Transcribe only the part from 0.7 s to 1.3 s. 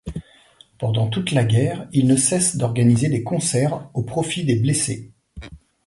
Pendant toute